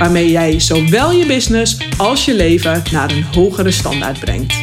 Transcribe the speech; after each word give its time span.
waarmee 0.00 0.30
jij 0.30 0.60
zowel 0.60 1.10
je 1.10 1.26
business 1.26 1.98
als 1.98 2.24
je 2.24 2.34
leven 2.34 2.82
naar 2.92 3.10
een 3.10 3.22
hogere 3.24 3.70
standaard 3.70 4.20
brengt. 4.20 4.54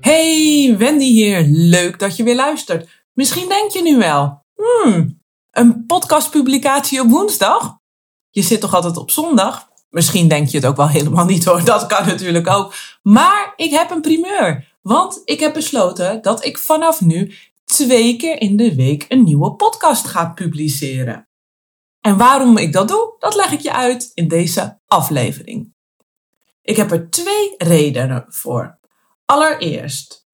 Hey, 0.00 0.74
Wendy 0.78 1.04
hier. 1.04 1.44
Leuk 1.48 1.98
dat 1.98 2.16
je 2.16 2.22
weer 2.22 2.34
luistert. 2.34 2.88
Misschien 3.12 3.48
denk 3.48 3.70
je 3.70 3.82
nu 3.82 3.98
wel, 3.98 4.44
hmm, 4.54 5.20
een 5.50 5.86
podcastpublicatie 5.86 7.00
op 7.00 7.10
woensdag? 7.10 7.78
Je 8.30 8.42
zit 8.42 8.60
toch 8.60 8.74
altijd 8.74 8.96
op 8.96 9.10
zondag? 9.10 9.68
Misschien 9.90 10.28
denk 10.28 10.48
je 10.48 10.56
het 10.56 10.66
ook 10.66 10.76
wel 10.76 10.88
helemaal 10.88 11.24
niet 11.24 11.44
hoor, 11.44 11.64
dat 11.64 11.86
kan 11.86 12.06
natuurlijk 12.06 12.48
ook. 12.48 12.74
Maar 13.02 13.52
ik 13.56 13.70
heb 13.70 13.90
een 13.90 14.00
primeur, 14.00 14.76
want 14.82 15.20
ik 15.24 15.40
heb 15.40 15.52
besloten 15.52 16.22
dat 16.22 16.44
ik 16.44 16.58
vanaf 16.58 17.00
nu 17.00 17.34
twee 17.64 18.16
keer 18.16 18.40
in 18.40 18.56
de 18.56 18.74
week 18.74 19.04
een 19.08 19.22
nieuwe 19.22 19.52
podcast 19.52 20.06
ga 20.06 20.26
publiceren. 20.26 21.28
En 22.04 22.16
waarom 22.16 22.56
ik 22.56 22.72
dat 22.72 22.88
doe, 22.88 23.14
dat 23.18 23.34
leg 23.34 23.52
ik 23.52 23.60
je 23.60 23.72
uit 23.72 24.10
in 24.14 24.28
deze 24.28 24.78
aflevering. 24.86 25.72
Ik 26.62 26.76
heb 26.76 26.90
er 26.90 27.10
twee 27.10 27.54
redenen 27.58 28.24
voor. 28.28 28.78
Allereerst, 29.24 30.26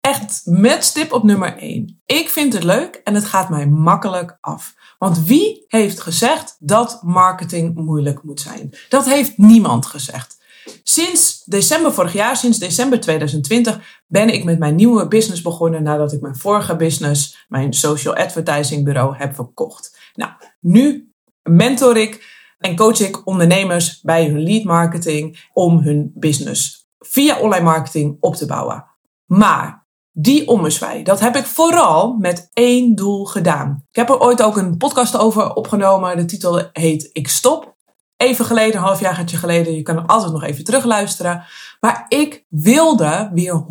echt 0.00 0.42
met 0.44 0.84
stip 0.84 1.12
op 1.12 1.22
nummer 1.22 1.56
1. 1.56 2.00
Ik 2.06 2.28
vind 2.28 2.52
het 2.52 2.64
leuk 2.64 3.00
en 3.04 3.14
het 3.14 3.24
gaat 3.24 3.48
mij 3.48 3.66
makkelijk 3.66 4.38
af. 4.40 4.74
Want 4.98 5.24
wie 5.24 5.64
heeft 5.66 6.00
gezegd 6.00 6.56
dat 6.58 7.02
marketing 7.02 7.74
moeilijk 7.74 8.22
moet 8.22 8.40
zijn? 8.40 8.74
Dat 8.88 9.04
heeft 9.04 9.38
niemand 9.38 9.86
gezegd. 9.86 10.38
Sinds 10.82 11.42
december 11.44 11.92
vorig 11.92 12.12
jaar, 12.12 12.36
sinds 12.36 12.58
december 12.58 13.00
2020, 13.00 14.02
ben 14.06 14.28
ik 14.34 14.44
met 14.44 14.58
mijn 14.58 14.74
nieuwe 14.74 15.08
business 15.08 15.42
begonnen 15.42 15.82
nadat 15.82 16.12
ik 16.12 16.20
mijn 16.20 16.36
vorige 16.36 16.76
business, 16.76 17.44
mijn 17.48 17.72
social 17.72 18.14
advertising 18.14 18.84
bureau, 18.84 19.16
heb 19.16 19.34
verkocht. 19.34 19.97
Nou, 20.18 20.32
nu 20.60 21.12
mentor 21.42 21.96
ik 21.96 22.36
en 22.58 22.76
coach 22.76 23.00
ik 23.00 23.26
ondernemers 23.26 24.00
bij 24.00 24.26
hun 24.26 24.42
lead 24.42 24.64
marketing 24.64 25.48
om 25.52 25.78
hun 25.78 26.12
business 26.14 26.88
via 26.98 27.40
online 27.40 27.64
marketing 27.64 28.16
op 28.20 28.34
te 28.34 28.46
bouwen. 28.46 28.84
Maar 29.26 29.86
die 30.12 30.48
ommezwaai, 30.48 31.02
dat 31.02 31.20
heb 31.20 31.36
ik 31.36 31.44
vooral 31.44 32.16
met 32.16 32.50
één 32.52 32.94
doel 32.94 33.24
gedaan. 33.24 33.84
Ik 33.90 33.96
heb 33.96 34.08
er 34.08 34.20
ooit 34.20 34.42
ook 34.42 34.56
een 34.56 34.76
podcast 34.76 35.16
over 35.16 35.54
opgenomen. 35.54 36.16
De 36.16 36.24
titel 36.24 36.68
heet 36.72 37.10
Ik 37.12 37.28
Stop. 37.28 37.76
Even 38.16 38.44
geleden, 38.44 38.76
een 38.76 38.86
half 38.86 39.00
jaar 39.00 39.28
geleden, 39.28 39.74
je 39.74 39.82
kan 39.82 40.06
altijd 40.06 40.32
nog 40.32 40.42
even 40.42 40.64
terugluisteren. 40.64 41.44
Maar 41.80 42.06
ik 42.08 42.44
wilde 42.48 43.30
weer 43.32 43.64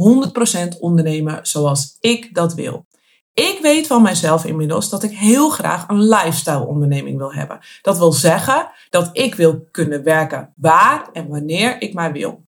100% 0.75 0.79
ondernemen 0.79 1.39
zoals 1.41 1.97
ik 1.99 2.33
dat 2.33 2.53
wil. 2.53 2.86
Ik 3.39 3.59
weet 3.61 3.87
van 3.87 4.01
mijzelf 4.01 4.45
inmiddels 4.45 4.89
dat 4.89 5.03
ik 5.03 5.11
heel 5.11 5.49
graag 5.49 5.87
een 5.87 6.07
lifestyle 6.07 6.65
onderneming 6.65 7.17
wil 7.17 7.33
hebben. 7.33 7.59
Dat 7.81 7.97
wil 7.97 8.11
zeggen 8.11 8.69
dat 8.89 9.09
ik 9.13 9.35
wil 9.35 9.67
kunnen 9.71 10.03
werken 10.03 10.53
waar 10.55 11.09
en 11.13 11.27
wanneer 11.27 11.81
ik 11.81 11.93
maar 11.93 12.11
wil. 12.11 12.45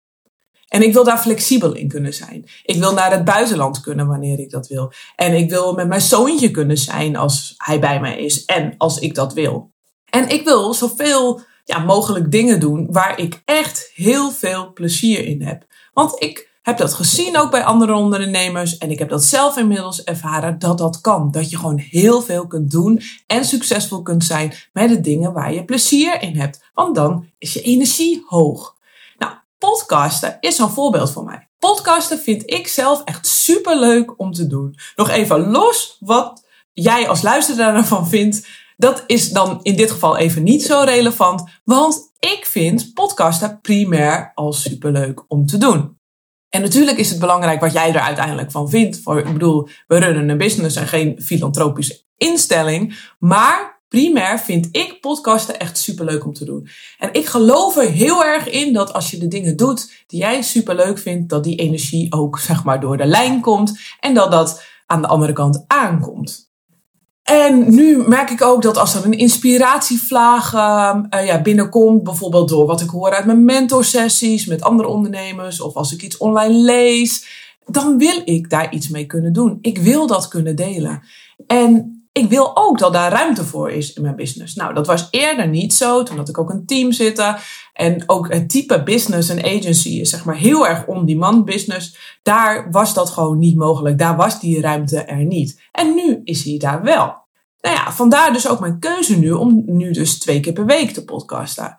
En 0.68 0.82
ik 0.82 0.94
wil 0.94 1.04
daar 1.04 1.18
flexibel 1.18 1.74
in 1.74 1.88
kunnen 1.88 2.14
zijn. 2.14 2.46
Ik 2.64 2.76
wil 2.76 2.94
naar 2.94 3.12
het 3.12 3.26
buitenland 3.26 3.80
kunnen 3.80 4.08
wanneer 4.08 4.40
ik 4.40 4.50
dat 4.50 4.68
wil. 4.68 4.92
En 5.16 5.34
ik 5.34 5.50
wil 5.50 5.74
met 5.74 5.88
mijn 5.88 6.02
zoontje 6.02 6.52
kunnen 6.52 6.78
zijn 6.78 7.16
als 7.16 7.54
hij 7.58 7.80
bij 7.80 8.00
mij 8.00 8.18
is 8.18 8.46
en 8.46 8.74
als 8.78 9.00
ik 9.00 9.16
dat 9.16 9.34
wil. 9.34 9.72
En 10.10 10.30
ik 10.30 10.44
wil 10.44 10.74
zoveel 10.74 11.42
ja, 11.64 11.80
mogelijk 11.80 12.32
dingen 12.32 12.60
doen 12.60 12.88
waar 12.92 13.20
ik 13.20 13.42
echt 13.46 13.92
heel 13.94 14.32
veel 14.32 14.74
plezier 14.74 15.26
in 15.26 15.42
heb. 15.42 15.66
Want 15.94 16.22
ik 16.24 16.45
heb 16.66 16.78
dat 16.78 16.94
gezien 16.94 17.38
ook 17.38 17.52
bij 17.52 17.64
andere 17.64 17.94
ondernemers 17.94 18.78
en 18.78 18.92
ik 18.92 19.00
heb 19.00 19.10
dat 19.10 19.24
zelf 19.24 19.58
inmiddels 19.58 20.04
ervaren 20.04 20.60
dat 20.60 20.78
dat 20.78 21.02
kan. 21.02 21.32
Dat 21.32 21.50
je 21.50 21.58
gewoon 21.58 21.78
heel 21.78 22.22
veel 22.22 22.48
kunt 22.48 22.72
doen 22.72 23.02
en 23.28 23.46
succesvol 23.46 24.02
kunt 24.02 24.24
zijn 24.24 24.54
met 24.74 24.90
de 24.90 25.02
dingen 25.02 25.34
waar 25.34 25.54
je 25.54 25.66
plezier 25.66 26.22
in 26.22 26.36
hebt. 26.36 26.64
Want 26.74 26.96
dan 26.96 27.30
is 27.38 27.54
je 27.54 27.62
energie 27.62 28.24
hoog. 28.28 28.76
Nou, 29.18 29.34
podcasten 29.58 30.38
is 30.40 30.58
een 30.58 30.70
voorbeeld 30.70 31.12
voor 31.12 31.24
mij. 31.24 31.48
Podcasten 31.60 32.20
vind 32.20 32.52
ik 32.52 32.68
zelf 32.68 33.02
echt 33.04 33.28
super 33.28 33.80
leuk 33.80 34.20
om 34.20 34.32
te 34.32 34.48
doen. 34.48 34.76
Nog 34.96 35.10
even 35.10 35.50
los 35.50 35.98
wat 36.00 36.46
jij 36.74 37.08
als 37.10 37.22
luisteraar 37.22 37.76
ervan 37.76 38.08
vindt. 38.08 38.48
Dat 38.78 39.04
is 39.08 39.30
dan 39.30 39.60
in 39.62 39.76
dit 39.76 39.92
geval 39.92 40.18
even 40.18 40.44
niet 40.44 40.64
zo 40.64 40.82
relevant, 40.86 41.44
want 41.64 42.12
ik 42.20 42.46
vind 42.46 42.94
podcasten 42.94 43.60
primair 43.62 44.32
al 44.36 44.54
superleuk 44.54 45.24
om 45.28 45.46
te 45.46 45.58
doen. 45.58 45.96
En 46.56 46.62
natuurlijk 46.62 46.98
is 46.98 47.10
het 47.10 47.20
belangrijk 47.20 47.60
wat 47.60 47.74
jij 47.74 47.94
er 47.94 48.00
uiteindelijk 48.00 48.52
van 48.52 48.70
vindt. 48.70 49.00
Voor, 49.02 49.20
ik 49.20 49.34
bedoel, 49.34 49.68
we 49.88 49.98
runnen 49.98 50.30
een 50.30 50.38
business 50.38 50.76
en 50.76 50.88
geen 50.88 51.22
filantropische 51.22 52.04
instelling. 52.18 52.98
Maar 53.20 53.84
primair 53.88 54.40
vind 54.40 54.68
ik 54.72 54.98
podcasten 55.02 55.60
echt 55.60 55.78
superleuk 55.78 56.26
om 56.26 56.34
te 56.34 56.46
doen. 56.46 56.68
En 56.98 57.10
ik 57.12 57.26
geloof 57.26 57.78
er 57.78 57.90
heel 57.90 58.26
erg 58.26 58.50
in 58.50 58.74
dat 58.74 58.94
als 58.94 59.12
je 59.12 59.18
de 59.18 59.28
dingen 59.28 59.58
doet 59.58 60.04
die 60.08 60.20
jij 60.20 60.42
superleuk 60.42 60.98
vindt, 60.98 61.30
dat 61.30 61.44
die 61.44 61.56
energie 61.56 62.14
ook 62.14 62.40
zeg 62.40 62.64
maar 62.64 62.80
door 62.80 62.98
de 62.98 63.06
lijn 63.06 63.42
komt. 63.42 63.80
En 64.00 64.14
dat 64.14 64.32
dat 64.32 64.64
aan 64.86 65.02
de 65.02 65.08
andere 65.08 65.34
kant 65.34 65.64
aankomt. 65.68 66.45
En 67.26 67.76
nu 67.76 68.08
merk 68.08 68.30
ik 68.30 68.42
ook 68.42 68.62
dat 68.62 68.78
als 68.78 68.96
er 68.96 69.06
een 69.06 69.18
inspiratievlaag 69.18 70.54
uh, 70.54 71.26
ja, 71.26 71.42
binnenkomt, 71.42 72.04
bijvoorbeeld 72.04 72.50
door 72.50 72.66
wat 72.66 72.82
ik 72.82 72.90
hoor 72.90 73.14
uit 73.14 73.26
mijn 73.26 73.46
mentorsessies 73.46 74.46
met 74.46 74.62
andere 74.62 74.88
ondernemers, 74.88 75.62
of 75.62 75.76
als 75.76 75.94
ik 75.94 76.02
iets 76.02 76.18
online 76.18 76.54
lees, 76.54 77.26
dan 77.66 77.98
wil 77.98 78.22
ik 78.26 78.50
daar 78.50 78.74
iets 78.74 78.90
mee 78.90 79.06
kunnen 79.06 79.34
doen. 79.34 79.58
Ik 79.62 79.78
wil 79.78 80.08
dat 80.08 80.28
kunnen 80.28 80.56
delen. 80.56 81.02
En 81.48 81.96
ik 82.12 82.30
wil 82.30 82.58
ook 82.58 82.80
dat 82.80 82.94
daar 82.94 83.12
ruimte 83.12 83.44
voor 83.44 83.72
is 83.72 83.94
in 83.94 84.02
mijn 84.02 84.16
business. 84.16 84.56
Nou, 84.56 84.74
dat 84.74 84.88
was 84.88 85.08
eerder 85.12 85.48
niet 85.48 85.74
zo. 85.74 86.04
Toen 86.04 86.18
had 86.18 86.30
ik 86.30 86.38
ook 86.38 86.50
een 86.50 86.66
team 86.66 86.92
zitten. 86.92 87.36
En 87.76 88.04
ook 88.06 88.34
het 88.34 88.50
type 88.50 88.84
business 88.84 89.30
en 89.30 89.44
agency 89.44 89.90
is 89.90 90.10
zeg 90.10 90.26
maar 90.26 90.36
heel 90.36 90.68
erg 90.68 90.88
on-demand 90.88 91.46
business. 91.46 92.18
Daar 92.24 92.72
was 92.72 92.94
dat 92.94 93.10
gewoon 93.10 93.40
niet 93.40 93.56
mogelijk. 93.56 93.98
Daar 93.98 94.16
was 94.16 94.40
die 94.40 94.62
ruimte 94.62 95.00
er 95.00 95.26
niet. 95.26 95.62
En 95.72 95.96
nu 95.96 96.22
is 96.24 96.44
hij 96.44 96.58
daar 96.58 96.84
wel. 96.84 97.24
Nou 97.62 97.76
ja, 97.76 97.92
vandaar 97.92 98.34
dus 98.34 98.50
ook 98.50 98.60
mijn 98.60 98.80
keuze 98.80 99.20
nu 99.20 99.32
om 99.32 99.64
nu 99.66 99.92
dus 99.92 100.20
twee 100.20 100.40
keer 100.40 100.54
per 100.54 100.66
week 100.66 100.92
te 100.92 101.06
podcasten. 101.06 101.78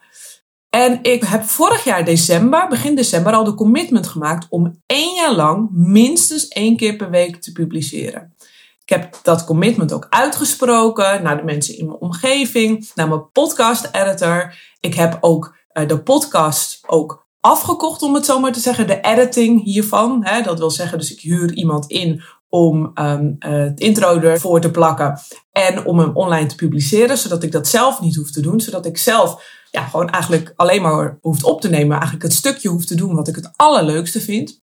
En 0.70 0.98
ik 1.02 1.24
heb 1.24 1.42
vorig 1.42 1.84
jaar 1.84 2.04
december, 2.04 2.68
begin 2.68 2.94
december, 2.94 3.32
al 3.32 3.44
de 3.44 3.54
commitment 3.54 4.06
gemaakt 4.06 4.46
om 4.48 4.82
één 4.86 5.14
jaar 5.14 5.34
lang 5.34 5.68
minstens 5.72 6.48
één 6.48 6.76
keer 6.76 6.96
per 6.96 7.10
week 7.10 7.36
te 7.36 7.52
publiceren. 7.52 8.34
Ik 8.82 8.88
heb 8.88 9.18
dat 9.22 9.44
commitment 9.44 9.92
ook 9.92 10.06
uitgesproken 10.10 11.22
naar 11.22 11.36
de 11.36 11.44
mensen 11.44 11.78
in 11.78 11.86
mijn 11.86 11.98
omgeving, 11.98 12.90
naar 12.94 13.08
mijn 13.08 13.30
podcast 13.32 13.88
editor. 13.92 14.54
Ik 14.80 14.94
heb 14.94 15.18
ook 15.20 15.56
de 15.86 16.02
podcast 16.02 16.80
ook 16.86 17.26
afgekocht, 17.40 18.02
om 18.02 18.14
het 18.14 18.24
zo 18.24 18.40
maar 18.40 18.52
te 18.52 18.60
zeggen, 18.60 18.86
de 18.86 19.00
editing 19.00 19.64
hiervan. 19.64 20.24
Hè, 20.24 20.42
dat 20.42 20.58
wil 20.58 20.70
zeggen, 20.70 20.98
dus 20.98 21.12
ik 21.12 21.20
huur 21.20 21.52
iemand 21.52 21.86
in 21.86 22.22
om 22.48 22.90
um, 22.94 23.36
het 23.38 23.80
intro 23.80 24.20
ervoor 24.20 24.60
te 24.60 24.70
plakken 24.70 25.18
en 25.52 25.84
om 25.84 25.98
hem 25.98 26.10
online 26.16 26.46
te 26.46 26.54
publiceren, 26.54 27.18
zodat 27.18 27.42
ik 27.42 27.52
dat 27.52 27.68
zelf 27.68 28.00
niet 28.00 28.16
hoef 28.16 28.30
te 28.30 28.40
doen, 28.40 28.60
zodat 28.60 28.86
ik 28.86 28.98
zelf 28.98 29.44
ja, 29.70 29.82
gewoon 29.82 30.10
eigenlijk 30.10 30.52
alleen 30.56 30.82
maar 30.82 31.18
hoeft 31.20 31.44
op 31.44 31.60
te 31.60 31.68
nemen, 31.68 31.92
eigenlijk 31.92 32.22
het 32.22 32.32
stukje 32.32 32.68
hoef 32.68 32.84
te 32.84 32.94
doen 32.94 33.14
wat 33.14 33.28
ik 33.28 33.34
het 33.34 33.50
allerleukste 33.56 34.20
vind. 34.20 34.64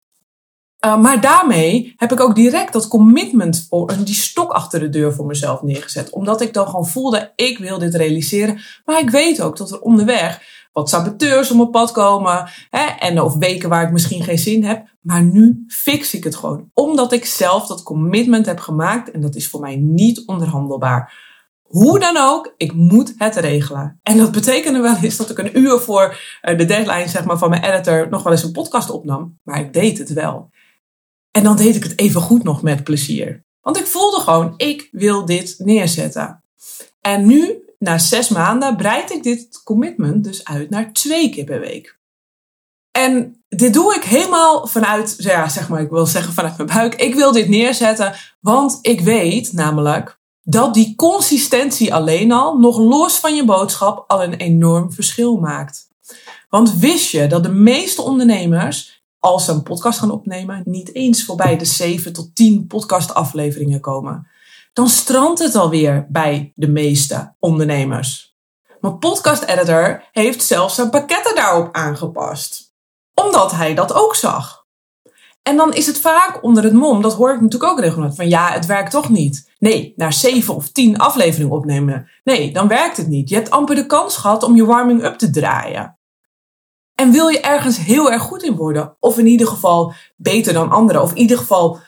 Uh, 0.85 0.97
maar 0.97 1.21
daarmee 1.21 1.93
heb 1.97 2.11
ik 2.11 2.19
ook 2.19 2.35
direct 2.35 2.73
dat 2.73 2.87
commitment 2.87 3.65
voor 3.69 3.95
die 4.03 4.15
stok 4.15 4.51
achter 4.51 4.79
de 4.79 4.89
deur 4.89 5.13
voor 5.13 5.25
mezelf 5.25 5.61
neergezet. 5.61 6.09
Omdat 6.09 6.41
ik 6.41 6.53
dan 6.53 6.65
gewoon 6.65 6.87
voelde, 6.87 7.31
ik 7.35 7.57
wil 7.57 7.79
dit 7.79 7.95
realiseren. 7.95 8.59
Maar 8.85 8.99
ik 8.99 9.09
weet 9.09 9.41
ook 9.41 9.57
dat 9.57 9.71
er 9.71 9.81
onderweg 9.81 10.41
wat 10.71 10.89
saboteurs 10.89 11.51
op 11.51 11.57
mijn 11.57 11.69
pad 11.69 11.91
komen. 11.91 12.49
Hè, 12.69 12.85
en 12.85 13.21
of 13.21 13.35
weken 13.35 13.69
waar 13.69 13.83
ik 13.83 13.91
misschien 13.91 14.23
geen 14.23 14.37
zin 14.37 14.63
heb. 14.63 14.87
Maar 15.01 15.23
nu 15.23 15.63
fix 15.67 16.13
ik 16.13 16.23
het 16.23 16.35
gewoon. 16.35 16.69
Omdat 16.73 17.13
ik 17.13 17.25
zelf 17.25 17.67
dat 17.67 17.83
commitment 17.83 18.45
heb 18.45 18.59
gemaakt. 18.59 19.11
En 19.11 19.21
dat 19.21 19.35
is 19.35 19.47
voor 19.47 19.59
mij 19.59 19.75
niet 19.75 20.25
onderhandelbaar. 20.25 21.27
Hoe 21.61 21.99
dan 21.99 22.17
ook, 22.17 22.53
ik 22.57 22.73
moet 22.73 23.13
het 23.17 23.35
regelen. 23.35 23.99
En 24.03 24.17
dat 24.17 24.31
betekende 24.31 24.79
wel 24.79 24.95
eens 25.01 25.17
dat 25.17 25.29
ik 25.29 25.37
een 25.37 25.59
uur 25.59 25.79
voor 25.79 26.19
eh, 26.41 26.57
de 26.57 26.65
deadline 26.65 27.07
zeg 27.07 27.25
maar, 27.25 27.37
van 27.37 27.49
mijn 27.49 27.63
editor 27.63 28.09
nog 28.09 28.23
wel 28.23 28.31
eens 28.31 28.43
een 28.43 28.51
podcast 28.51 28.89
opnam. 28.89 29.37
Maar 29.43 29.59
ik 29.59 29.73
deed 29.73 29.97
het 29.97 30.13
wel. 30.13 30.49
En 31.31 31.43
dan 31.43 31.55
deed 31.55 31.75
ik 31.75 31.83
het 31.83 31.99
even 31.99 32.21
goed 32.21 32.43
nog 32.43 32.61
met 32.61 32.83
plezier. 32.83 33.43
Want 33.61 33.77
ik 33.77 33.85
voelde 33.85 34.19
gewoon, 34.19 34.53
ik 34.57 34.87
wil 34.91 35.25
dit 35.25 35.55
neerzetten. 35.57 36.43
En 37.01 37.25
nu 37.25 37.68
na 37.79 37.97
zes 37.97 38.29
maanden 38.29 38.75
breid 38.75 39.11
ik 39.11 39.23
dit 39.23 39.63
commitment 39.63 40.23
dus 40.23 40.45
uit 40.45 40.69
naar 40.69 40.93
twee 40.93 41.29
keer 41.29 41.45
per 41.45 41.59
week. 41.59 41.99
En 42.91 43.43
dit 43.49 43.73
doe 43.73 43.95
ik 43.95 44.03
helemaal 44.03 44.67
vanuit, 44.67 45.15
ja, 45.17 45.49
zeg 45.49 45.69
maar, 45.69 45.81
ik 45.81 45.89
wil 45.89 46.05
zeggen 46.05 46.33
vanuit 46.33 46.57
mijn 46.57 46.69
buik. 46.69 46.95
Ik 46.95 47.15
wil 47.15 47.31
dit 47.31 47.47
neerzetten, 47.47 48.15
want 48.39 48.79
ik 48.81 49.01
weet 49.01 49.53
namelijk 49.53 50.19
dat 50.41 50.73
die 50.73 50.95
consistentie 50.95 51.93
alleen 51.93 52.31
al, 52.31 52.57
nog 52.57 52.77
los 52.77 53.19
van 53.19 53.35
je 53.35 53.45
boodschap, 53.45 54.03
al 54.07 54.23
een 54.23 54.33
enorm 54.33 54.91
verschil 54.91 55.37
maakt. 55.37 55.87
Want 56.49 56.73
wist 56.73 57.09
je 57.09 57.27
dat 57.27 57.43
de 57.43 57.51
meeste 57.51 58.01
ondernemers, 58.01 59.03
als 59.19 59.45
ze 59.45 59.51
een 59.51 59.63
podcast 59.63 59.99
gaan 59.99 60.11
opnemen, 60.11 60.61
niet 60.65 60.95
eens 60.95 61.25
voorbij 61.25 61.57
de 61.57 61.65
7 61.65 62.13
tot 62.13 62.35
10 62.35 62.67
podcastafleveringen 62.67 63.79
komen? 63.79 64.27
Dan 64.79 64.89
strandt 64.89 65.39
het 65.39 65.55
alweer 65.55 66.07
bij 66.09 66.51
de 66.55 66.67
meeste 66.67 67.35
ondernemers. 67.39 68.37
Mijn 68.81 68.97
podcast 68.97 69.43
editor 69.43 70.03
heeft 70.11 70.43
zelfs 70.43 70.75
zijn 70.75 70.89
pakketten 70.89 71.35
daarop 71.35 71.75
aangepast. 71.75 72.73
Omdat 73.13 73.51
hij 73.51 73.73
dat 73.75 73.93
ook 73.93 74.15
zag. 74.15 74.65
En 75.43 75.57
dan 75.57 75.73
is 75.73 75.85
het 75.85 75.99
vaak 75.99 76.43
onder 76.43 76.63
het 76.63 76.73
mom, 76.73 77.01
dat 77.01 77.13
hoor 77.13 77.33
ik 77.33 77.41
natuurlijk 77.41 77.71
ook 77.71 77.79
regelmatig, 77.79 78.15
van 78.15 78.29
ja, 78.29 78.51
het 78.51 78.65
werkt 78.65 78.91
toch 78.91 79.09
niet. 79.09 79.51
Nee, 79.57 79.93
naar 79.95 80.13
zeven 80.13 80.55
of 80.55 80.71
tien 80.71 80.97
afleveringen 80.97 81.55
opnemen. 81.55 82.09
Nee, 82.23 82.53
dan 82.53 82.67
werkt 82.67 82.97
het 82.97 83.07
niet. 83.07 83.29
Je 83.29 83.35
hebt 83.35 83.49
amper 83.49 83.75
de 83.75 83.85
kans 83.85 84.17
gehad 84.17 84.43
om 84.43 84.55
je 84.55 84.65
warming-up 84.65 85.17
te 85.17 85.29
draaien. 85.29 85.99
En 86.95 87.11
wil 87.11 87.27
je 87.27 87.39
ergens 87.39 87.77
heel 87.77 88.11
erg 88.11 88.21
goed 88.21 88.43
in 88.43 88.55
worden, 88.55 88.95
of 88.99 89.17
in 89.17 89.27
ieder 89.27 89.47
geval 89.47 89.93
beter 90.15 90.53
dan 90.53 90.71
anderen, 90.71 91.01
of 91.01 91.09
in 91.09 91.17
ieder 91.17 91.37
geval 91.37 91.79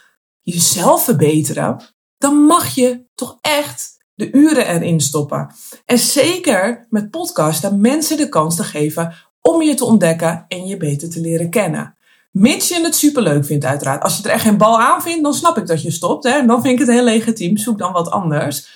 jezelf 0.42 1.04
verbeteren, 1.04 1.82
dan 2.21 2.35
mag 2.35 2.68
je 2.75 3.06
toch 3.15 3.38
echt 3.41 3.97
de 4.13 4.31
uren 4.31 4.68
erin 4.68 5.00
stoppen. 5.00 5.56
En 5.85 5.97
zeker 5.97 6.88
met 6.89 7.09
podcasten 7.09 7.81
mensen 7.81 8.18
de 8.18 8.29
kans 8.29 8.56
te 8.56 8.63
geven 8.63 9.13
om 9.41 9.62
je 9.62 9.73
te 9.73 9.85
ontdekken 9.85 10.45
en 10.47 10.65
je 10.65 10.77
beter 10.77 11.09
te 11.09 11.19
leren 11.19 11.50
kennen. 11.50 11.95
Mits 12.31 12.68
je 12.68 12.81
het 12.83 12.95
superleuk 12.95 13.45
vindt, 13.45 13.65
uiteraard. 13.65 14.03
Als 14.03 14.18
je 14.18 14.23
er 14.23 14.29
echt 14.29 14.44
geen 14.44 14.57
bal 14.57 14.79
aan 14.79 15.01
vindt, 15.01 15.23
dan 15.23 15.33
snap 15.33 15.57
ik 15.57 15.68
dat 15.68 15.81
je 15.81 15.91
stopt. 15.91 16.23
Hè? 16.23 16.45
Dan 16.45 16.62
vind 16.62 16.73
ik 16.79 16.85
het 16.85 16.95
heel 16.95 17.03
legitiem. 17.03 17.57
Zoek 17.57 17.77
dan 17.77 17.91
wat 17.91 18.12
anders. 18.12 18.69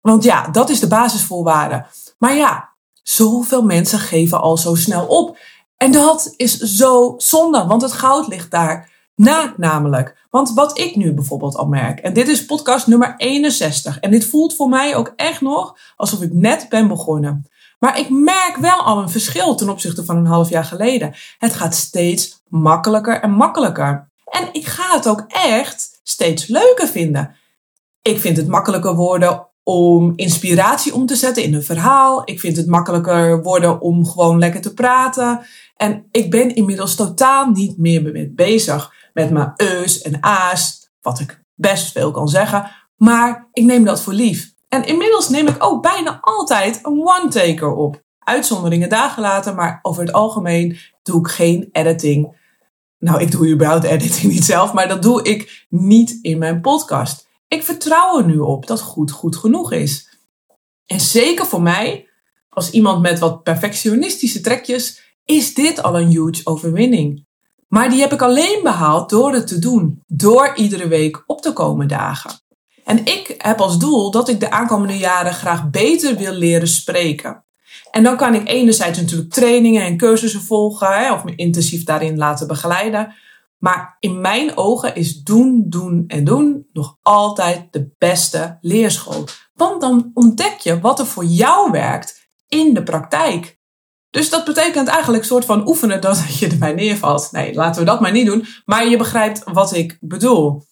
Want 0.00 0.24
ja, 0.24 0.48
dat 0.48 0.70
is 0.70 0.80
de 0.80 0.88
basisvoorwaarde. 0.88 1.86
Maar 2.18 2.36
ja, 2.36 2.68
zoveel 3.02 3.62
mensen 3.62 3.98
geven 3.98 4.40
al 4.40 4.56
zo 4.56 4.74
snel 4.74 5.06
op. 5.06 5.38
En 5.76 5.92
dat 5.92 6.34
is 6.36 6.58
zo 6.58 7.14
zonde, 7.16 7.66
want 7.66 7.82
het 7.82 7.92
goud 7.92 8.28
ligt 8.28 8.50
daar 8.50 8.90
na 9.20 9.54
namelijk. 9.56 10.16
Want 10.30 10.52
wat 10.54 10.78
ik 10.78 10.96
nu 10.96 11.12
bijvoorbeeld 11.12 11.56
al 11.56 11.66
merk, 11.66 11.98
en 11.98 12.12
dit 12.12 12.28
is 12.28 12.44
podcast 12.44 12.86
nummer 12.86 13.14
61, 13.16 13.98
en 13.98 14.10
dit 14.10 14.26
voelt 14.26 14.56
voor 14.56 14.68
mij 14.68 14.96
ook 14.96 15.12
echt 15.16 15.40
nog 15.40 15.76
alsof 15.96 16.22
ik 16.22 16.32
net 16.32 16.66
ben 16.68 16.88
begonnen. 16.88 17.48
Maar 17.78 17.98
ik 17.98 18.10
merk 18.10 18.56
wel 18.60 18.78
al 18.82 18.98
een 18.98 19.10
verschil 19.10 19.54
ten 19.54 19.68
opzichte 19.68 20.04
van 20.04 20.16
een 20.16 20.26
half 20.26 20.48
jaar 20.48 20.64
geleden. 20.64 21.14
Het 21.38 21.54
gaat 21.54 21.74
steeds 21.74 22.42
makkelijker 22.48 23.20
en 23.20 23.30
makkelijker. 23.30 24.10
En 24.24 24.48
ik 24.52 24.66
ga 24.66 24.96
het 24.96 25.08
ook 25.08 25.24
echt 25.28 26.00
steeds 26.02 26.46
leuker 26.46 26.88
vinden. 26.88 27.36
Ik 28.02 28.20
vind 28.20 28.36
het 28.36 28.48
makkelijker 28.48 28.94
worden 28.94 29.46
om 29.62 30.12
inspiratie 30.16 30.94
om 30.94 31.06
te 31.06 31.16
zetten 31.16 31.42
in 31.42 31.54
een 31.54 31.62
verhaal. 31.62 32.22
Ik 32.24 32.40
vind 32.40 32.56
het 32.56 32.66
makkelijker 32.66 33.42
worden 33.42 33.80
om 33.80 34.06
gewoon 34.06 34.38
lekker 34.38 34.60
te 34.60 34.74
praten. 34.74 35.40
En 35.76 36.06
ik 36.10 36.30
ben 36.30 36.54
inmiddels 36.54 36.94
totaal 36.94 37.50
niet 37.50 37.78
meer 37.78 38.30
bezig 38.34 38.98
met 39.12 39.30
mijn 39.30 39.52
eus 39.56 40.02
en 40.02 40.16
a's, 40.20 40.90
wat 41.00 41.20
ik 41.20 41.42
best 41.54 41.92
veel 41.92 42.10
kan 42.10 42.28
zeggen. 42.28 42.70
Maar 42.96 43.48
ik 43.52 43.64
neem 43.64 43.84
dat 43.84 44.02
voor 44.02 44.12
lief. 44.12 44.54
En 44.68 44.86
inmiddels 44.86 45.28
neem 45.28 45.46
ik 45.46 45.64
ook 45.64 45.82
bijna 45.82 46.18
altijd 46.20 46.80
een 46.82 47.00
one-taker 47.06 47.74
op. 47.74 48.02
Uitzonderingen 48.18 48.88
dagen 48.88 49.22
later, 49.22 49.54
maar 49.54 49.78
over 49.82 50.02
het 50.02 50.12
algemeen 50.12 50.78
doe 51.02 51.20
ik 51.20 51.28
geen 51.28 51.68
editing. 51.72 52.38
Nou, 52.98 53.20
ik 53.20 53.30
doe 53.30 53.48
überhaupt 53.48 53.84
editing 53.84 54.32
niet 54.32 54.44
zelf, 54.44 54.72
maar 54.72 54.88
dat 54.88 55.02
doe 55.02 55.22
ik 55.22 55.66
niet 55.68 56.18
in 56.22 56.38
mijn 56.38 56.60
podcast. 56.60 57.28
Ik 57.48 57.62
vertrouw 57.62 58.18
er 58.18 58.26
nu 58.26 58.38
op 58.38 58.66
dat 58.66 58.80
goed 58.80 59.10
goed 59.10 59.36
genoeg 59.36 59.72
is. 59.72 60.18
En 60.86 61.00
zeker 61.00 61.46
voor 61.46 61.62
mij, 61.62 62.08
als 62.48 62.70
iemand 62.70 63.02
met 63.02 63.18
wat 63.18 63.42
perfectionistische 63.42 64.40
trekjes, 64.40 65.14
is 65.24 65.54
dit 65.54 65.82
al 65.82 66.00
een 66.00 66.08
huge 66.08 66.40
overwinning. 66.44 67.26
Maar 67.70 67.90
die 67.90 68.00
heb 68.00 68.12
ik 68.12 68.22
alleen 68.22 68.60
behaald 68.62 69.10
door 69.10 69.32
het 69.32 69.46
te 69.46 69.58
doen, 69.58 70.02
door 70.06 70.52
iedere 70.54 70.88
week 70.88 71.22
op 71.26 71.42
te 71.42 71.52
komen 71.52 71.88
dagen. 71.88 72.30
En 72.84 73.04
ik 73.04 73.34
heb 73.38 73.60
als 73.60 73.78
doel 73.78 74.10
dat 74.10 74.28
ik 74.28 74.40
de 74.40 74.50
aankomende 74.50 74.98
jaren 74.98 75.34
graag 75.34 75.70
beter 75.70 76.16
wil 76.16 76.32
leren 76.32 76.68
spreken. 76.68 77.44
En 77.90 78.02
dan 78.02 78.16
kan 78.16 78.34
ik 78.34 78.48
enerzijds 78.48 78.98
natuurlijk 78.98 79.32
trainingen 79.32 79.84
en 79.84 79.96
cursussen 79.96 80.40
volgen 80.40 80.98
hè, 80.98 81.12
of 81.12 81.24
me 81.24 81.34
intensief 81.34 81.84
daarin 81.84 82.18
laten 82.18 82.46
begeleiden. 82.46 83.14
Maar 83.58 83.96
in 83.98 84.20
mijn 84.20 84.56
ogen 84.56 84.94
is 84.94 85.22
doen, 85.22 85.64
doen 85.66 86.04
en 86.06 86.24
doen 86.24 86.66
nog 86.72 86.98
altijd 87.02 87.66
de 87.70 87.90
beste 87.98 88.58
leerschool. 88.60 89.24
Want 89.54 89.80
dan 89.80 90.10
ontdek 90.14 90.58
je 90.58 90.80
wat 90.80 90.98
er 90.98 91.06
voor 91.06 91.24
jou 91.24 91.70
werkt 91.70 92.30
in 92.48 92.74
de 92.74 92.82
praktijk. 92.82 93.58
Dus 94.10 94.30
dat 94.30 94.44
betekent 94.44 94.88
eigenlijk 94.88 95.22
een 95.22 95.28
soort 95.28 95.44
van 95.44 95.68
oefenen 95.68 96.00
dat 96.00 96.24
je 96.38 96.48
erbij 96.48 96.72
neervalt. 96.72 97.28
Nee, 97.32 97.54
laten 97.54 97.80
we 97.80 97.86
dat 97.86 98.00
maar 98.00 98.12
niet 98.12 98.26
doen. 98.26 98.46
Maar 98.64 98.88
je 98.88 98.96
begrijpt 98.96 99.42
wat 99.44 99.74
ik 99.74 99.98
bedoel. 100.00 100.62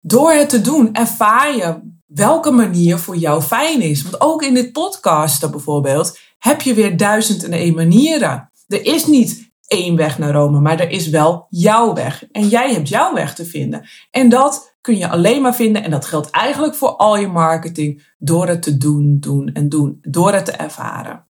Door 0.00 0.32
het 0.32 0.48
te 0.48 0.60
doen 0.60 0.92
ervaar 0.92 1.56
je 1.56 1.80
welke 2.06 2.50
manier 2.50 2.98
voor 2.98 3.16
jou 3.16 3.42
fijn 3.42 3.80
is. 3.80 4.02
Want 4.02 4.20
ook 4.20 4.42
in 4.42 4.54
dit 4.54 4.72
podcasten 4.72 5.50
bijvoorbeeld 5.50 6.18
heb 6.38 6.60
je 6.60 6.74
weer 6.74 6.96
duizend 6.96 7.44
en 7.44 7.52
één 7.52 7.74
manieren. 7.74 8.50
Er 8.66 8.84
is 8.84 9.06
niet 9.06 9.52
één 9.66 9.96
weg 9.96 10.18
naar 10.18 10.32
Rome, 10.32 10.60
maar 10.60 10.80
er 10.80 10.90
is 10.90 11.08
wel 11.08 11.46
jouw 11.48 11.94
weg. 11.94 12.24
En 12.32 12.48
jij 12.48 12.72
hebt 12.72 12.88
jouw 12.88 13.14
weg 13.14 13.34
te 13.34 13.44
vinden. 13.44 13.88
En 14.10 14.28
dat 14.28 14.74
kun 14.80 14.98
je 14.98 15.08
alleen 15.08 15.42
maar 15.42 15.54
vinden, 15.54 15.84
en 15.84 15.90
dat 15.90 16.04
geldt 16.04 16.30
eigenlijk 16.30 16.74
voor 16.74 16.96
al 16.96 17.16
je 17.16 17.28
marketing, 17.28 18.14
door 18.18 18.48
het 18.48 18.62
te 18.62 18.76
doen, 18.76 19.16
doen 19.20 19.50
en 19.52 19.68
doen. 19.68 19.98
Door 20.00 20.32
het 20.32 20.44
te 20.44 20.52
ervaren. 20.52 21.26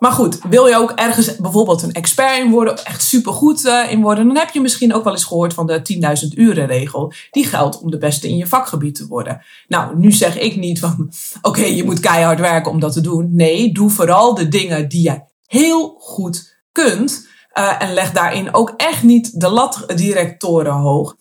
Maar 0.00 0.12
goed, 0.12 0.38
wil 0.48 0.66
je 0.66 0.76
ook 0.76 0.90
ergens 0.90 1.36
bijvoorbeeld 1.36 1.82
een 1.82 1.92
expert 1.92 2.38
in 2.38 2.50
worden, 2.50 2.84
echt 2.84 3.02
supergoed 3.02 3.64
uh, 3.64 3.92
in 3.92 4.02
worden, 4.02 4.26
dan 4.26 4.36
heb 4.36 4.50
je 4.50 4.60
misschien 4.60 4.94
ook 4.94 5.04
wel 5.04 5.12
eens 5.12 5.24
gehoord 5.24 5.54
van 5.54 5.66
de 5.66 5.82
10.000 6.24 6.28
uren 6.34 6.66
regel. 6.66 7.12
Die 7.30 7.44
geldt 7.44 7.80
om 7.80 7.90
de 7.90 7.98
beste 7.98 8.28
in 8.28 8.36
je 8.36 8.46
vakgebied 8.46 8.94
te 8.94 9.06
worden. 9.06 9.42
Nou, 9.68 9.98
nu 9.98 10.12
zeg 10.12 10.38
ik 10.38 10.56
niet 10.56 10.78
van, 10.78 11.12
oké, 11.42 11.64
je 11.64 11.84
moet 11.84 12.00
keihard 12.00 12.40
werken 12.40 12.70
om 12.70 12.80
dat 12.80 12.92
te 12.92 13.00
doen. 13.00 13.28
Nee, 13.32 13.72
doe 13.72 13.90
vooral 13.90 14.34
de 14.34 14.48
dingen 14.48 14.88
die 14.88 15.02
je 15.02 15.20
heel 15.46 15.96
goed 15.98 16.56
kunt. 16.72 17.28
Uh, 17.58 17.82
en 17.82 17.94
leg 17.94 18.12
daarin 18.12 18.54
ook 18.54 18.74
echt 18.76 19.02
niet 19.02 19.40
de 19.40 19.48
lat 19.48 19.84
direct 19.94 20.40
torenhoog. 20.40 21.16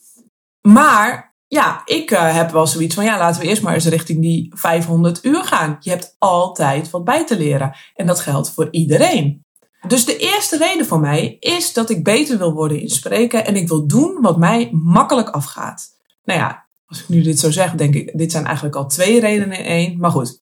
Maar 0.61 1.28
ja, 1.49 1.81
ik 1.85 2.11
uh, 2.11 2.35
heb 2.35 2.51
wel 2.51 2.67
zoiets 2.67 2.95
van, 2.95 3.03
ja, 3.03 3.17
laten 3.17 3.41
we 3.41 3.47
eerst 3.47 3.61
maar 3.61 3.73
eens 3.73 3.85
richting 3.85 4.21
die 4.21 4.51
500 4.55 5.25
uur 5.25 5.43
gaan. 5.43 5.77
Je 5.79 5.89
hebt 5.89 6.15
altijd 6.17 6.89
wat 6.89 7.03
bij 7.03 7.25
te 7.25 7.37
leren. 7.37 7.75
En 7.95 8.07
dat 8.07 8.19
geldt 8.19 8.49
voor 8.49 8.67
iedereen. 8.71 9.45
Dus 9.87 10.05
de 10.05 10.17
eerste 10.17 10.57
reden 10.57 10.85
voor 10.85 10.99
mij 10.99 11.37
is 11.39 11.73
dat 11.73 11.89
ik 11.89 12.03
beter 12.03 12.37
wil 12.37 12.53
worden 12.53 12.81
in 12.81 12.89
spreken 12.89 13.45
en 13.45 13.55
ik 13.55 13.67
wil 13.67 13.87
doen 13.87 14.21
wat 14.21 14.37
mij 14.37 14.69
makkelijk 14.71 15.29
afgaat. 15.29 15.87
Nou 16.23 16.39
ja, 16.39 16.67
als 16.85 17.01
ik 17.01 17.09
nu 17.09 17.21
dit 17.21 17.39
zo 17.39 17.51
zeg, 17.51 17.73
denk 17.73 17.95
ik, 17.95 18.17
dit 18.17 18.31
zijn 18.31 18.45
eigenlijk 18.45 18.75
al 18.75 18.87
twee 18.87 19.19
redenen 19.19 19.57
in 19.57 19.65
één. 19.65 19.99
Maar 19.99 20.11
goed, 20.11 20.41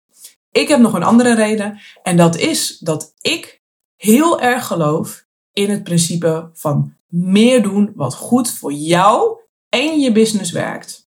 ik 0.52 0.68
heb 0.68 0.80
nog 0.80 0.94
een 0.94 1.04
andere 1.04 1.36
reden 1.36 1.80
en 2.04 2.18
dat 2.18 2.38
is 2.38 2.78
dat 2.78 3.14
ik 3.22 3.62
heel 3.96 4.42
erg 4.42 4.66
geloof 4.66 5.26
in 5.54 5.70
het 5.70 5.84
principe 5.84 6.50
van 6.54 6.94
meer 7.08 7.64
doen 7.64 7.92
wat 7.96 8.16
goed 8.16 8.50
voor 8.50 8.74
jou 8.74 9.46
en 9.70 10.00
je 10.00 10.12
business 10.12 10.52
werkt. 10.52 11.10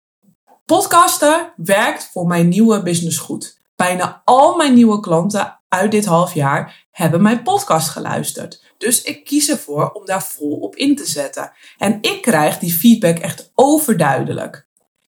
Podcasten 0.65 1.53
werkt 1.55 2.09
voor 2.11 2.27
mijn 2.27 2.47
nieuwe 2.47 2.83
business 2.83 3.17
goed. 3.17 3.59
Bijna 3.75 4.21
al 4.25 4.55
mijn 4.55 4.73
nieuwe 4.73 4.99
klanten 4.99 5.59
uit 5.67 5.91
dit 5.91 6.05
half 6.05 6.33
jaar 6.33 6.87
hebben 6.91 7.21
mijn 7.21 7.43
podcast 7.43 7.89
geluisterd. 7.89 8.63
Dus 8.77 9.01
ik 9.01 9.25
kies 9.25 9.49
ervoor 9.49 9.91
om 9.91 10.05
daar 10.05 10.23
vol 10.23 10.57
op 10.57 10.75
in 10.75 10.95
te 10.95 11.05
zetten. 11.05 11.51
En 11.77 11.97
ik 12.01 12.21
krijg 12.21 12.59
die 12.59 12.73
feedback 12.73 13.17
echt 13.17 13.51
overduidelijk. 13.55 14.67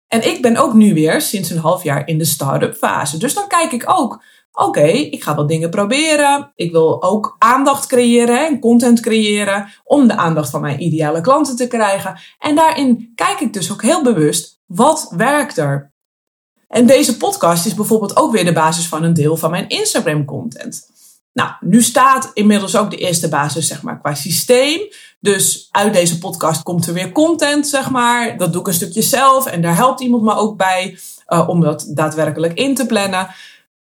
En 0.08 0.28
ik 0.28 0.42
ben 0.42 0.58
ook 0.58 0.74
nu 0.74 0.94
weer 0.94 1.22
sinds 1.22 1.50
een 1.50 1.58
half 1.58 1.84
jaar 1.84 2.08
in 2.08 2.18
de 2.18 2.26
start-up 2.26 2.76
fase. 2.76 3.18
Dus 3.18 3.34
dan 3.34 3.48
kijk 3.48 3.72
ik 3.72 3.84
ook, 3.86 4.24
oké, 4.66 4.88
ik 4.88 5.24
ga 5.24 5.36
wat 5.36 5.48
dingen 5.48 5.70
proberen. 5.70 6.52
Ik 6.56 6.72
wil 6.72 7.04
ook 7.04 7.36
aandacht 7.38 7.86
creëren 7.86 8.48
en 8.48 8.60
content 8.60 9.00
creëren 9.00 9.68
om 9.84 10.08
de 10.08 10.16
aandacht 10.16 10.50
van 10.50 10.62
mijn 10.62 10.84
ideale 10.84 11.22
klanten 11.22 11.56
te 11.56 11.68
krijgen. 11.68 12.20
En 12.40 12.56
daarin 12.56 13.12
kijk 13.16 13.40
ik 13.40 13.54
dus 13.54 13.72
ook 13.72 13.82
heel 13.82 14.04
bewust, 14.04 14.60
wat 14.66 15.14
werkt 15.16 15.58
er? 15.58 15.92
En 16.68 16.86
deze 16.86 17.18
podcast 17.18 17.66
is 17.66 17.74
bijvoorbeeld 17.74 18.18
ook 18.18 18.32
weer 18.32 18.46
de 18.46 18.54
basis 18.54 18.88
van 18.88 19.04
een 19.04 19.14
deel 19.14 19.38
van 19.38 19.52
mijn 19.52 19.68
Instagram 19.68 20.26
content. 20.26 20.90
Nou, 21.34 21.50
nu 21.60 21.82
staat 21.82 22.32
inmiddels 22.34 22.76
ook 22.76 22.90
de 22.90 22.98
eerste 22.98 23.30
basis, 23.30 23.68
zeg 23.68 23.82
maar, 23.82 24.00
qua 24.00 24.14
systeem. 24.14 24.80
Dus 25.20 25.68
uit 25.72 25.94
deze 25.94 26.18
podcast 26.18 26.64
komt 26.64 26.88
er 26.88 26.94
weer 26.94 27.12
content, 27.12 27.68
zeg 27.68 27.90
maar. 27.90 28.38
Dat 28.38 28.52
doe 28.52 28.62
ik 28.62 28.68
een 28.68 28.74
stukje 28.74 29.02
zelf 29.02 29.46
en 29.46 29.62
daar 29.62 29.76
helpt 29.76 30.02
iemand 30.02 30.24
me 30.24 30.34
ook 30.36 30.58
bij 30.58 30.98
uh, 31.28 31.50
om 31.50 31.62
dat 31.62 31.86
daadwerkelijk 31.90 32.54
in 32.54 32.76
te 32.76 32.86
plannen. 32.86 33.28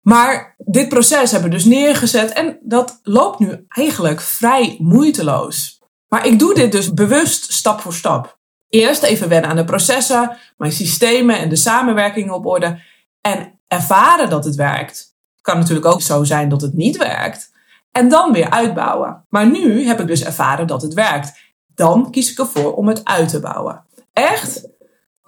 Maar 0.01 0.55
dit 0.59 0.89
proces 0.89 1.31
hebben 1.31 1.51
we 1.51 1.57
dus 1.57 1.65
neergezet 1.65 2.33
en 2.33 2.59
dat 2.63 3.01
loopt 3.03 3.39
nu 3.39 3.65
eigenlijk 3.69 4.21
vrij 4.21 4.77
moeiteloos. 4.79 5.83
Maar 6.09 6.27
ik 6.27 6.39
doe 6.39 6.55
dit 6.55 6.73
dus 6.73 6.95
bewust 6.95 7.53
stap 7.53 7.81
voor 7.81 7.95
stap. 7.95 8.39
Eerst 8.69 9.03
even 9.03 9.29
wennen 9.29 9.51
aan 9.51 9.57
de 9.57 9.65
processen, 9.65 10.37
mijn 10.57 10.73
systemen 10.73 11.39
en 11.39 11.49
de 11.49 11.57
samenwerking 11.57 12.31
op 12.31 12.47
orde 12.47 12.81
en 13.21 13.59
ervaren 13.69 14.31
dat 14.31 14.45
het 14.45 14.55
werkt. 14.55 14.99
Het 15.33 15.43
kan 15.43 15.59
natuurlijk 15.59 15.87
ook 15.87 16.03
zo 16.03 16.25
zijn 16.25 16.49
dat 16.49 16.61
het 16.61 16.75
niet 16.75 16.97
werkt. 16.97 17.51
En 17.93 18.09
dan 18.09 18.33
weer 18.33 18.51
uitbouwen. 18.51 19.25
Maar 19.29 19.47
nu 19.47 19.87
heb 19.87 20.01
ik 20.01 20.07
dus 20.07 20.25
ervaren 20.25 20.67
dat 20.67 20.83
het 20.83 20.95
werkt. 20.95 21.33
Dan 21.75 22.11
kies 22.11 22.31
ik 22.31 22.39
ervoor 22.39 22.75
om 22.75 22.89
het 22.89 23.05
uit 23.05 23.29
te 23.29 23.41
bouwen. 23.41 23.85
Echt, 24.13 24.69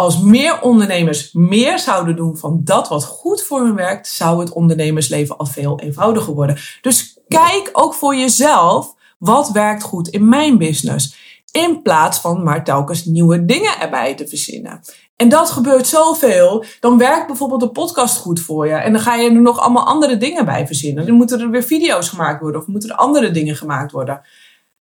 als 0.02 0.20
meer 0.20 0.60
ondernemers 0.60 1.32
meer 1.32 1.78
zouden 1.78 2.16
doen 2.16 2.36
van 2.36 2.60
dat 2.64 2.88
wat 2.88 3.04
goed 3.04 3.42
voor 3.42 3.60
hun 3.60 3.74
werkt, 3.74 4.08
zou 4.08 4.40
het 4.40 4.52
ondernemersleven 4.52 5.36
al 5.36 5.46
veel 5.46 5.80
eenvoudiger 5.80 6.34
worden. 6.34 6.58
Dus 6.80 7.18
kijk 7.28 7.70
ook 7.72 7.94
voor 7.94 8.16
jezelf 8.16 8.94
wat 9.18 9.50
werkt 9.50 9.82
goed 9.82 10.08
in 10.08 10.28
mijn 10.28 10.58
business. 10.58 11.16
In 11.52 11.82
plaats 11.82 12.18
van 12.18 12.42
maar 12.42 12.64
telkens 12.64 13.04
nieuwe 13.04 13.44
dingen 13.44 13.80
erbij 13.80 14.14
te 14.14 14.28
verzinnen. 14.28 14.80
En 15.16 15.28
dat 15.28 15.50
gebeurt 15.50 15.86
zoveel. 15.86 16.64
Dan 16.80 16.98
werkt 16.98 17.26
bijvoorbeeld 17.26 17.60
de 17.60 17.70
podcast 17.70 18.18
goed 18.18 18.40
voor 18.40 18.66
je. 18.66 18.74
En 18.74 18.92
dan 18.92 19.00
ga 19.00 19.14
je 19.14 19.30
er 19.30 19.40
nog 19.40 19.58
allemaal 19.58 19.86
andere 19.86 20.16
dingen 20.16 20.44
bij 20.44 20.66
verzinnen. 20.66 21.06
Dan 21.06 21.14
moeten 21.14 21.40
er 21.40 21.50
weer 21.50 21.62
video's 21.62 22.08
gemaakt 22.08 22.40
worden 22.40 22.60
of 22.60 22.66
moeten 22.66 22.90
er 22.90 22.96
andere 22.96 23.30
dingen 23.30 23.56
gemaakt 23.56 23.92
worden. 23.92 24.20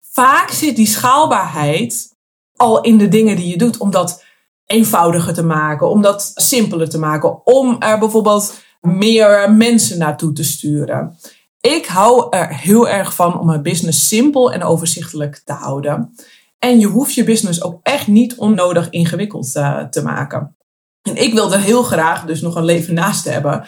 Vaak 0.01 0.49
zit 0.49 0.75
die 0.75 0.87
schaalbaarheid 0.87 2.15
al 2.55 2.81
in 2.81 2.97
de 2.97 3.07
dingen 3.07 3.35
die 3.35 3.49
je 3.49 3.57
doet. 3.57 3.77
Om 3.77 3.91
dat 3.91 4.23
eenvoudiger 4.67 5.33
te 5.33 5.43
maken, 5.43 5.89
om 5.89 6.01
dat 6.01 6.31
simpeler 6.35 6.89
te 6.89 6.99
maken. 6.99 7.45
Om 7.45 7.75
er 7.79 7.99
bijvoorbeeld 7.99 8.53
meer 8.81 9.51
mensen 9.51 9.97
naartoe 9.97 10.33
te 10.33 10.43
sturen. 10.43 11.17
Ik 11.61 11.85
hou 11.85 12.27
er 12.29 12.55
heel 12.55 12.89
erg 12.89 13.13
van 13.13 13.39
om 13.39 13.45
mijn 13.45 13.61
business 13.61 14.07
simpel 14.07 14.51
en 14.51 14.63
overzichtelijk 14.63 15.41
te 15.45 15.53
houden. 15.53 16.13
En 16.59 16.79
je 16.79 16.87
hoeft 16.87 17.13
je 17.13 17.23
business 17.23 17.63
ook 17.63 17.79
echt 17.83 18.07
niet 18.07 18.35
onnodig 18.35 18.89
ingewikkeld 18.89 19.55
uh, 19.55 19.83
te 19.83 20.03
maken. 20.03 20.55
En 21.01 21.15
ik 21.15 21.33
wil 21.33 21.53
er 21.53 21.59
heel 21.59 21.83
graag 21.83 22.25
dus 22.25 22.41
nog 22.41 22.55
een 22.55 22.65
leven 22.65 22.93
naast 22.93 23.25
hebben. 23.25 23.67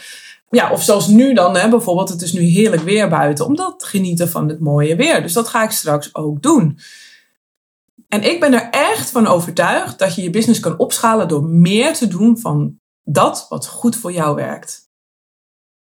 Ja, 0.50 0.72
of 0.72 0.84
zoals 0.84 1.08
nu 1.08 1.34
dan, 1.34 1.56
hè, 1.56 1.70
bijvoorbeeld, 1.70 2.10
het 2.10 2.22
is 2.22 2.34
nu 2.34 2.41
heerlijk 2.41 2.82
weer 2.82 3.10
buiten, 3.10 3.46
omdat 3.46 3.84
genieten 3.84 4.29
van 4.29 4.50
het 4.50 4.60
mooie 4.60 4.96
weer. 4.96 5.22
Dus 5.22 5.34
dat 5.34 5.48
ga 5.48 5.63
ik 5.63 5.72
straks 5.72 6.15
ook 6.15 6.41
doen. 6.41 6.79
En 8.08 8.24
ik 8.24 8.39
ben 8.39 8.53
er 8.53 8.70
echt 8.70 9.10
van 9.10 9.27
overtuigd 9.27 10.00
dat 10.00 10.15
je 10.15 10.22
je 10.22 10.29
business 10.29 10.60
kan 10.60 10.79
opschalen 10.79 11.27
door 11.27 11.44
meer 11.44 11.94
te 11.94 12.08
doen 12.08 12.39
van 12.39 12.79
dat 13.03 13.46
wat 13.50 13.68
goed 13.68 13.96
voor 13.96 14.12
jou 14.12 14.36
werkt. 14.36 14.88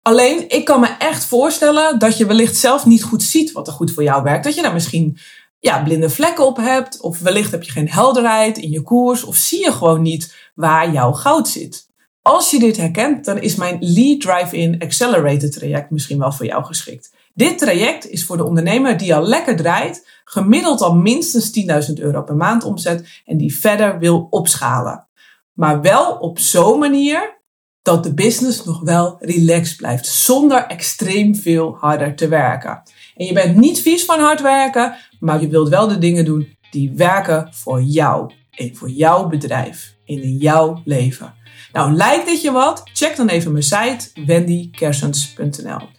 Alleen, 0.01 0.49
ik 0.49 0.65
kan 0.65 0.79
me 0.79 0.87
echt 0.87 1.25
voorstellen 1.25 1.99
dat 1.99 2.17
je 2.17 2.25
wellicht 2.25 2.55
zelf 2.55 2.85
niet 2.85 3.03
goed 3.03 3.23
ziet 3.23 3.51
wat 3.51 3.67
er 3.67 3.73
goed 3.73 3.91
voor 3.91 4.03
jou 4.03 4.23
werkt. 4.23 4.43
Dat 4.43 4.55
je 4.55 4.61
daar 4.61 4.73
misschien 4.73 5.17
ja, 5.59 5.83
blinde 5.83 6.09
vlekken 6.09 6.45
op 6.45 6.57
hebt, 6.57 7.01
of 7.01 7.19
wellicht 7.19 7.51
heb 7.51 7.63
je 7.63 7.71
geen 7.71 7.89
helderheid 7.89 8.57
in 8.57 8.69
je 8.69 8.81
koers, 8.81 9.23
of 9.23 9.35
zie 9.35 9.63
je 9.63 9.71
gewoon 9.71 10.01
niet 10.01 10.35
waar 10.55 10.91
jouw 10.91 11.11
goud 11.11 11.47
zit. 11.47 11.87
Als 12.23 12.51
je 12.51 12.59
dit 12.59 12.77
herkent, 12.77 13.25
dan 13.25 13.37
is 13.37 13.55
mijn 13.55 13.77
Lead 13.79 14.21
Drive-In 14.21 14.79
Accelerator 14.79 15.49
traject 15.49 15.89
misschien 15.89 16.19
wel 16.19 16.31
voor 16.31 16.45
jou 16.45 16.63
geschikt. 16.63 17.13
Dit 17.33 17.57
traject 17.57 18.09
is 18.09 18.25
voor 18.25 18.37
de 18.37 18.45
ondernemer 18.45 18.97
die 18.97 19.15
al 19.15 19.27
lekker 19.27 19.55
draait, 19.55 20.07
gemiddeld 20.23 20.81
al 20.81 20.95
minstens 20.95 21.51
10.000 21.89 21.93
euro 21.93 22.23
per 22.23 22.35
maand 22.35 22.63
omzet 22.63 23.21
en 23.25 23.37
die 23.37 23.55
verder 23.55 23.99
wil 23.99 24.27
opschalen. 24.29 25.07
Maar 25.53 25.81
wel 25.81 26.11
op 26.11 26.39
zo'n 26.39 26.79
manier 26.79 27.41
dat 27.81 28.03
de 28.03 28.13
business 28.13 28.63
nog 28.63 28.81
wel 28.81 29.17
relaxed 29.19 29.77
blijft, 29.77 30.07
zonder 30.07 30.65
extreem 30.65 31.35
veel 31.35 31.75
harder 31.79 32.15
te 32.15 32.27
werken. 32.27 32.83
En 33.15 33.25
je 33.25 33.33
bent 33.33 33.57
niet 33.57 33.79
vies 33.79 34.05
van 34.05 34.19
hard 34.19 34.41
werken, 34.41 34.95
maar 35.19 35.41
je 35.41 35.47
wilt 35.47 35.69
wel 35.69 35.87
de 35.87 35.97
dingen 35.97 36.25
doen 36.25 36.57
die 36.71 36.91
werken 36.95 37.49
voor 37.51 37.81
jou 37.81 38.31
voor 38.55 38.89
jouw 38.89 39.27
bedrijf 39.27 39.95
in 40.05 40.37
jouw 40.37 40.81
leven. 40.85 41.33
Nou, 41.71 41.91
lijkt 41.93 42.25
dit 42.25 42.41
je 42.41 42.51
wat? 42.51 42.81
Check 42.93 43.15
dan 43.15 43.27
even 43.27 43.51
mijn 43.51 43.63
site 43.63 44.25
wendykersens.nl. 44.25 45.89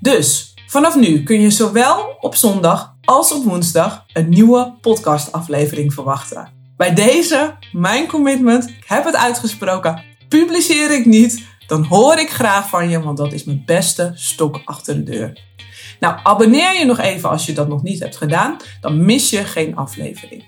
Dus 0.00 0.54
vanaf 0.66 0.96
nu 0.96 1.22
kun 1.22 1.40
je 1.40 1.50
zowel 1.50 2.16
op 2.20 2.34
zondag 2.34 2.94
als 3.04 3.32
op 3.32 3.44
woensdag 3.44 4.04
een 4.12 4.28
nieuwe 4.28 4.74
podcastaflevering 4.80 5.94
verwachten. 5.94 6.52
Bij 6.76 6.94
deze, 6.94 7.56
mijn 7.72 8.06
commitment, 8.06 8.68
ik 8.68 8.84
heb 8.86 9.04
het 9.04 9.16
uitgesproken, 9.16 10.02
publiceer 10.28 10.90
ik 10.90 11.06
niet, 11.06 11.44
dan 11.66 11.84
hoor 11.84 12.18
ik 12.18 12.30
graag 12.30 12.68
van 12.68 12.88
je, 12.88 13.02
want 13.02 13.16
dat 13.16 13.32
is 13.32 13.44
mijn 13.44 13.62
beste 13.66 14.12
stok 14.14 14.60
achter 14.64 14.94
de 14.94 15.02
deur. 15.02 15.40
Nou, 16.00 16.18
abonneer 16.22 16.78
je 16.78 16.84
nog 16.84 16.98
even 16.98 17.28
als 17.28 17.46
je 17.46 17.52
dat 17.52 17.68
nog 17.68 17.82
niet 17.82 18.00
hebt 18.00 18.16
gedaan, 18.16 18.56
dan 18.80 19.04
mis 19.04 19.30
je 19.30 19.44
geen 19.44 19.76
aflevering. 19.76 20.44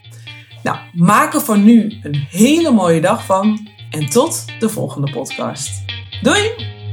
Nou, 0.64 0.76
maak 0.92 1.34
er 1.34 1.40
voor 1.40 1.58
nu 1.58 1.98
een 2.02 2.26
hele 2.30 2.70
mooie 2.70 3.00
dag 3.00 3.24
van 3.24 3.68
en 3.90 4.06
tot 4.06 4.44
de 4.58 4.68
volgende 4.68 5.12
podcast. 5.12 5.84
Doei! 6.22 6.83